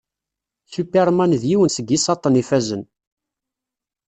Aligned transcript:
Superman 0.73 1.31
d 1.41 1.43
yiwen 1.49 1.69
seg 1.75 1.87
isaṭṭen 1.97 2.39
ifazen. 2.41 2.83